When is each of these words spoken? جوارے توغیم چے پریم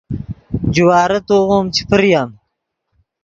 جوارے 0.73 1.19
توغیم 1.27 1.65
چے 1.75 1.81
پریم 1.89 2.29